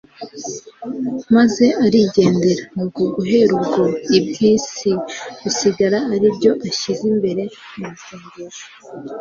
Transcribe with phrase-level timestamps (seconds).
[1.35, 3.83] maze arigendera; nuko guhera ubwo
[4.17, 4.91] iby'isi
[5.41, 7.43] bisigara ari byo ashyize imbere
[7.77, 8.65] mu masengesho.